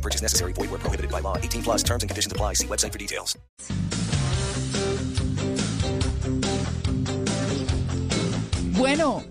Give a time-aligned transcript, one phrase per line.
[0.00, 0.54] No purchase necessary.
[0.54, 1.36] Void where prohibited by law.
[1.36, 2.54] 18 plus terms and conditions apply.
[2.54, 3.36] See website for details.
[8.78, 9.22] Bueno,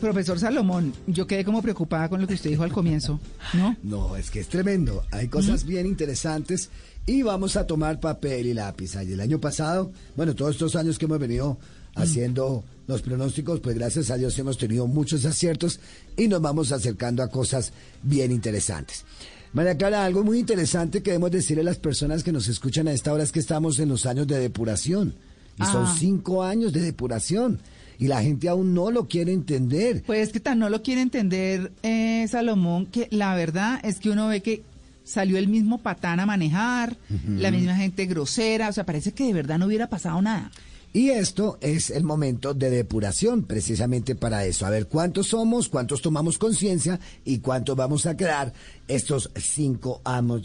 [0.00, 3.20] profesor Salomón, yo quedé como preocupada con lo que usted dijo al comienzo,
[3.52, 3.76] ¿no?
[3.84, 5.04] No, es que es tremendo.
[5.12, 6.70] Hay cosas bien interesantes
[7.06, 8.96] y vamos a tomar papel y lápiz.
[8.96, 11.56] Y el año pasado, bueno, todos estos años que hemos venido
[11.94, 15.78] haciendo los pronósticos, pues gracias a Dios hemos tenido muchos aciertos
[16.16, 19.04] y nos vamos acercando a cosas bien interesantes.
[19.52, 22.92] María Clara, algo muy interesante que debemos decirle a las personas que nos escuchan a
[22.92, 25.14] esta hora es que estamos en los años de depuración.
[25.58, 25.94] Y son Ah.
[25.98, 27.58] cinco años de depuración.
[27.98, 30.02] Y la gente aún no lo quiere entender.
[30.06, 34.08] Pues es que tan no lo quiere entender eh, Salomón, que la verdad es que
[34.10, 34.62] uno ve que
[35.04, 36.96] salió el mismo patán a manejar,
[37.28, 40.50] la misma gente grosera, o sea, parece que de verdad no hubiera pasado nada.
[40.92, 44.66] Y esto es el momento de depuración, precisamente para eso.
[44.66, 48.52] A ver cuántos somos, cuántos tomamos conciencia y cuántos vamos a quedar
[48.88, 50.00] estos cinco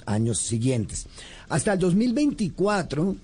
[0.06, 1.08] años siguientes.
[1.50, 3.16] Hasta el 2024,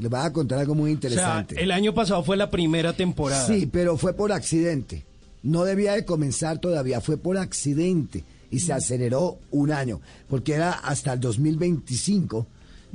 [0.00, 1.62] le voy a contar algo muy O sea, interesante.
[1.62, 3.46] el año pasado fue la primera temporada.
[3.46, 5.04] Sí, pero fue por accidente.
[5.44, 10.72] No debía de comenzar todavía, fue por accidente y se aceleró un año, porque era
[10.72, 12.44] hasta el 2025.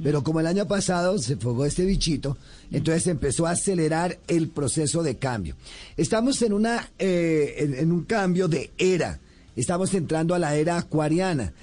[0.02, 2.38] Pero como el año pasado se fogó este bichito,
[2.72, 5.56] entonces empezó a acelerar el proceso de cambio.
[5.98, 9.20] Estamos en, una, eh, en, en un cambio de era.
[9.56, 11.54] Estamos entrando a la era acuariana.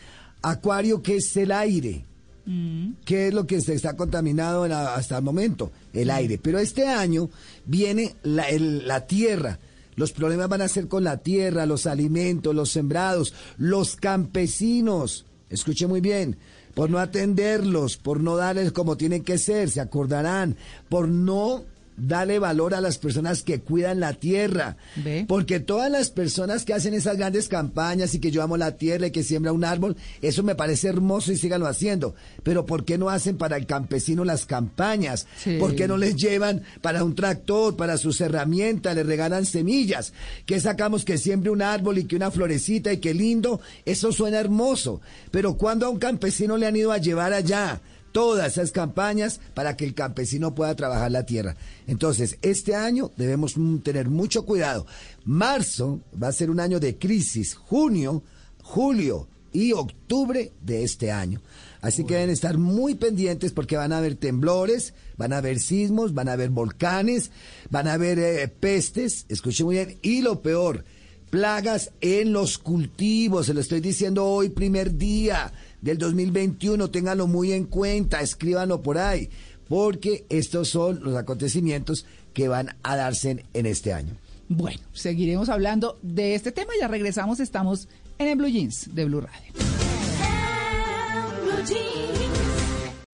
[0.42, 2.04] Acuario que es el aire.
[3.04, 5.70] ¿Qué es lo que se está contaminado hasta el momento?
[5.92, 6.38] El aire.
[6.38, 7.28] Pero este año
[7.66, 9.58] viene la, el- la tierra.
[9.96, 15.26] Los problemas van a ser con la tierra, los alimentos, los sembrados, los campesinos.
[15.50, 16.36] Escuche muy bien.
[16.78, 20.54] Por no atenderlos, por no darles como tienen que ser, se acordarán.
[20.88, 21.64] Por no
[21.98, 24.76] darle valor a las personas que cuidan la tierra.
[24.96, 25.24] ¿Ve?
[25.28, 29.08] Porque todas las personas que hacen esas grandes campañas y que yo amo la tierra
[29.08, 32.14] y que siembra un árbol, eso me parece hermoso y síganlo haciendo.
[32.42, 35.26] Pero ¿por qué no hacen para el campesino las campañas?
[35.36, 35.56] Sí.
[35.58, 40.12] ¿Por qué no les llevan para un tractor, para sus herramientas, le regalan semillas?
[40.46, 43.60] ¿Qué sacamos que siembre un árbol y que una florecita y qué lindo?
[43.84, 45.00] Eso suena hermoso.
[45.30, 47.80] Pero ¿cuándo a un campesino le han ido a llevar allá?
[48.18, 51.54] Todas esas campañas para que el campesino pueda trabajar la tierra.
[51.86, 54.86] Entonces, este año debemos mm, tener mucho cuidado.
[55.24, 58.24] Marzo va a ser un año de crisis, junio,
[58.60, 61.40] julio y octubre de este año.
[61.80, 66.12] Así que deben estar muy pendientes porque van a haber temblores, van a haber sismos,
[66.12, 67.30] van a haber volcanes,
[67.70, 70.84] van a haber eh, pestes, escuchen muy bien, y lo peor,
[71.30, 77.52] plagas en los cultivos, se lo estoy diciendo hoy, primer día del 2021, ténganlo muy
[77.52, 79.28] en cuenta, escríbanlo por ahí,
[79.68, 84.14] porque estos son los acontecimientos que van a darse en, este año.
[84.48, 89.20] Bueno, seguiremos hablando de este tema, ya regresamos, estamos en el Blue Jeans de Blue
[89.20, 89.52] Radio.